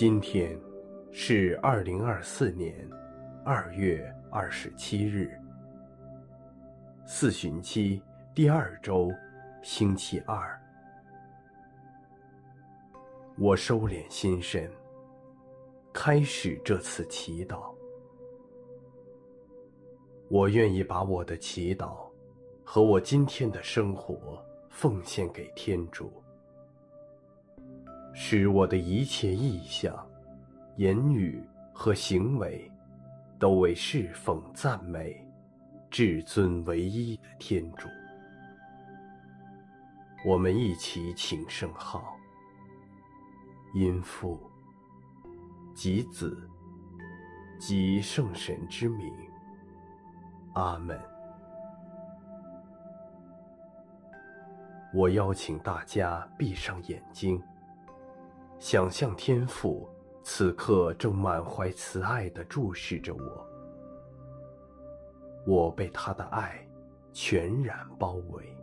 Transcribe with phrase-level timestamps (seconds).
[0.00, 0.56] 今天
[1.10, 2.88] 是二零二四年
[3.44, 5.28] 二月二十七日，
[7.04, 8.00] 四旬期
[8.32, 9.10] 第二周，
[9.60, 10.56] 星期二。
[13.36, 14.70] 我收敛心神，
[15.92, 17.74] 开始这次祈祷。
[20.28, 22.08] 我愿意把我的祈祷
[22.62, 24.40] 和我今天的生活
[24.70, 26.22] 奉献给天主。
[28.20, 29.96] 使我的一切意向、
[30.74, 31.40] 言语
[31.72, 32.68] 和行为，
[33.38, 35.24] 都为侍奉赞美
[35.88, 37.86] 至尊唯一的天主。
[40.26, 42.16] 我们一起请圣号，
[43.72, 44.36] 因父
[45.72, 46.36] 及子
[47.56, 49.14] 及圣神之名，
[50.54, 51.00] 阿门。
[54.92, 57.40] 我邀请大家闭上眼睛。
[58.58, 59.88] 想象天父
[60.24, 63.46] 此刻正满怀慈爱地注视着我，
[65.46, 66.68] 我被他的爱
[67.12, 68.57] 全然包围。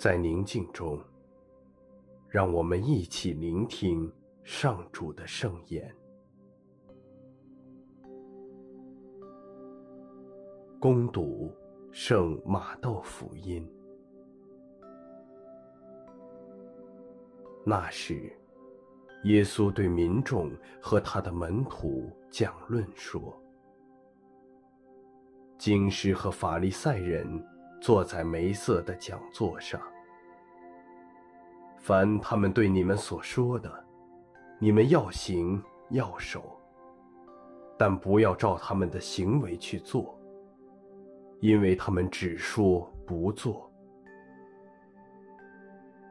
[0.00, 0.98] 在宁静中，
[2.26, 4.10] 让我们一起聆听
[4.42, 5.94] 上主的圣言。
[10.80, 11.54] 攻读
[11.92, 13.70] 圣马窦福音。
[17.62, 18.32] 那时，
[19.24, 20.50] 耶稣对民众
[20.80, 23.38] 和他的门徒讲论说
[25.60, 27.28] ：“经师和法利赛人。”
[27.80, 29.80] 坐在梅瑟的讲座上，
[31.78, 33.72] 凡他们对你们所说的，
[34.58, 36.60] 你们要行要守，
[37.78, 40.14] 但不要照他们的行为去做，
[41.40, 43.66] 因为他们只说不做。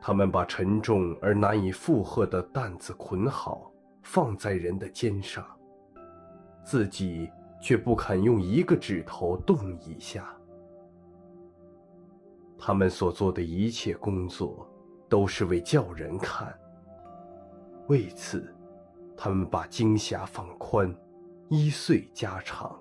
[0.00, 3.70] 他们把沉重而难以负荷的担子捆好，
[4.02, 5.44] 放在人的肩上，
[6.64, 7.30] 自己
[7.60, 10.34] 却不肯用一个指头动一下。
[12.58, 14.68] 他们所做的一切工作，
[15.08, 16.52] 都是为叫人看。
[17.86, 18.54] 为此，
[19.16, 20.94] 他们把经匣放宽，
[21.48, 22.78] 衣繸加长。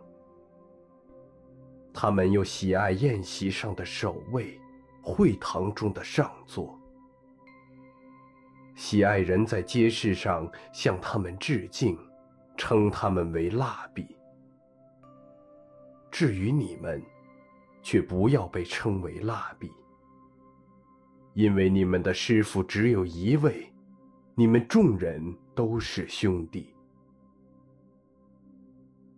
[1.94, 4.60] 他们又喜爱宴席上的首位，
[5.02, 6.78] 会堂中的上座。
[8.76, 11.98] 喜爱人在街市上向他们致敬，
[12.56, 14.16] 称他们为蜡笔。
[16.12, 17.02] 至于你们，
[17.88, 19.72] 却不要被称为蜡笔，
[21.34, 23.72] 因为你们的师傅只有一位，
[24.36, 26.76] 你们众人都是兄弟。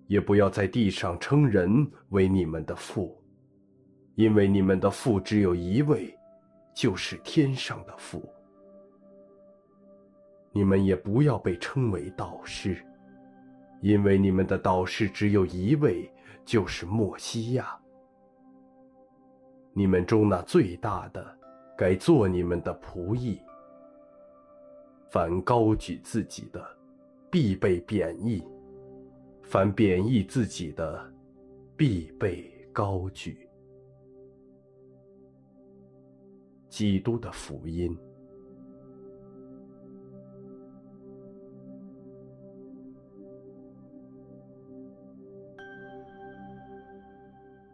[0.05, 3.19] 也不要在地上称人为你们的父，
[4.13, 6.15] 因为你们的父只有一位，
[6.71, 8.31] 就是天上的父。
[10.51, 12.85] 你们也不要被称为导师，
[13.81, 16.07] 因为你们的导师只有一位，
[16.45, 17.78] 就是默西亚。
[19.79, 21.25] 你们中那最大的，
[21.77, 23.39] 该做你们的仆役。
[25.09, 26.61] 凡高举自己的，
[27.31, 28.43] 必被贬义；
[29.41, 31.01] 凡贬义自己的，
[31.77, 33.47] 必被高举。
[36.67, 37.97] 基督的福音。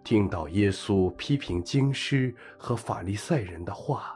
[0.06, 4.16] 听到耶稣批评经师和法利赛人的话，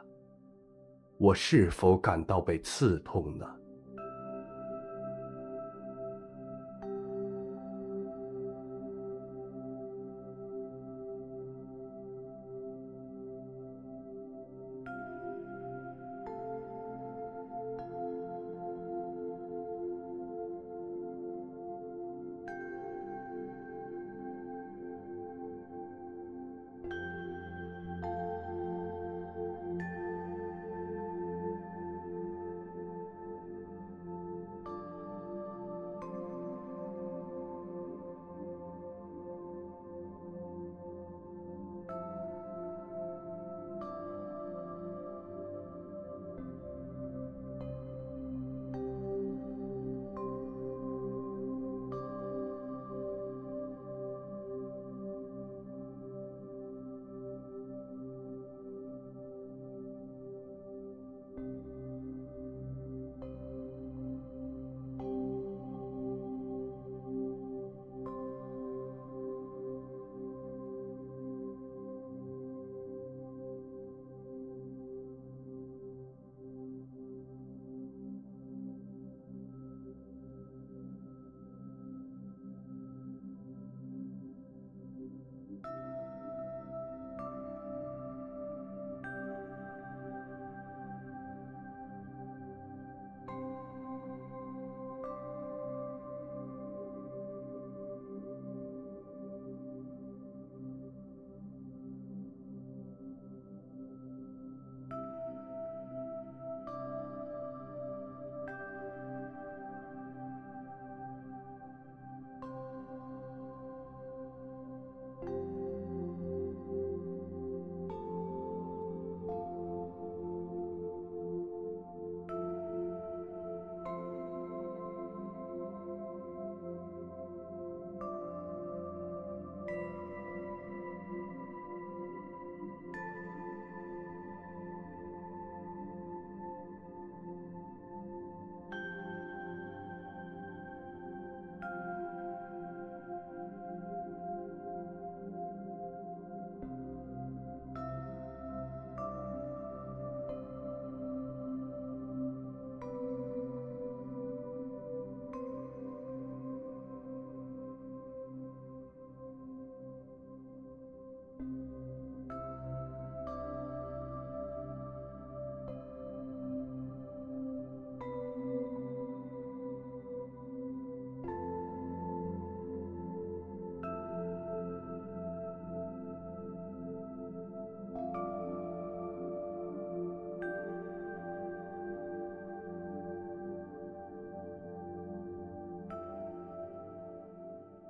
[1.18, 3.46] 我是否感到被刺痛呢？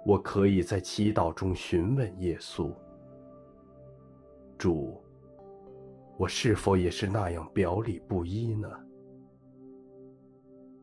[0.10, 2.74] 我可以在祈祷中询问耶稣：
[4.58, 5.00] 主，
[6.18, 8.68] 我是否也是那样表里不一呢？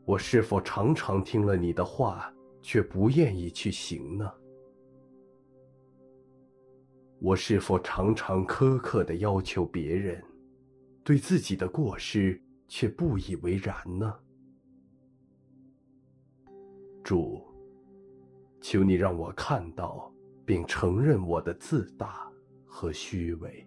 [0.04, 2.32] 我是否常常听了你的话，
[2.62, 4.32] 却不愿意去行呢？
[7.18, 10.22] 我是否常常苛刻地要求别人，
[11.02, 14.14] 对自己的过失却不以为然呢？
[17.02, 17.42] 主，
[18.68, 20.12] 求你让我看到
[20.44, 22.28] 并承认我的自大
[22.66, 23.64] 和虚伪。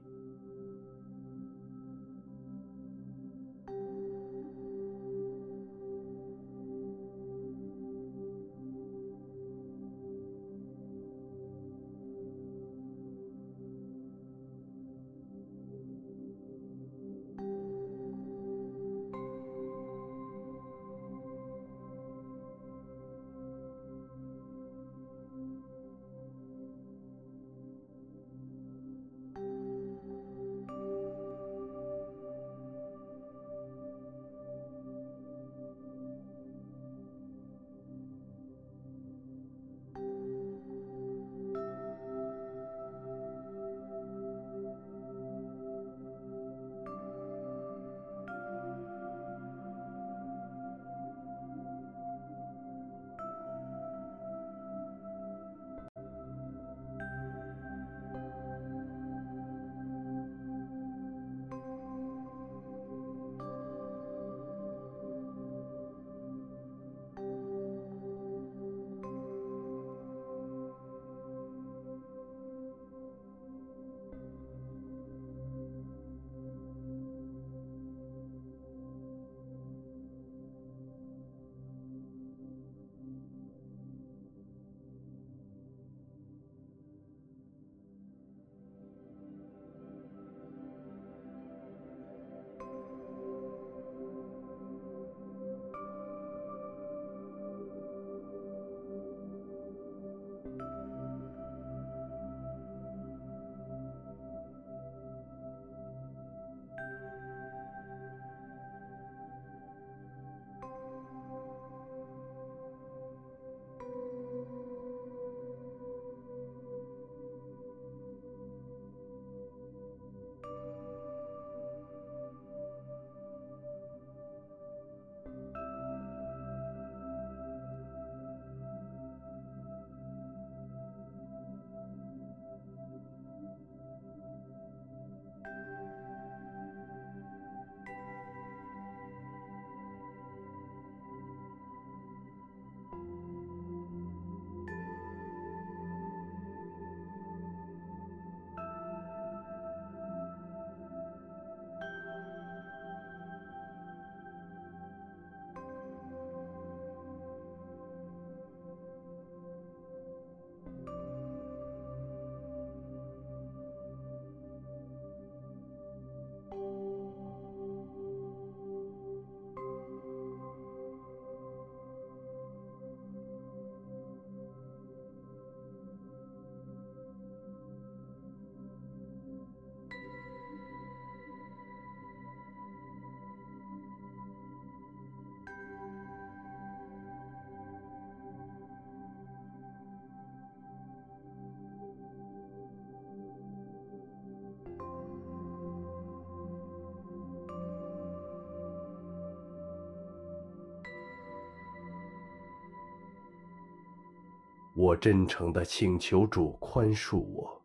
[204.81, 207.61] 我真诚地请求主宽恕我，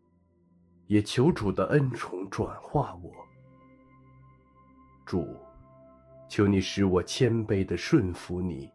[0.89, 3.13] 也求主的恩宠转化我。
[5.07, 5.25] 主，
[6.29, 8.69] 求你使我谦卑地顺服你，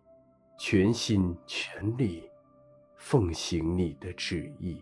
[0.57, 2.29] 全心全力
[2.95, 4.81] 奉行你的旨意。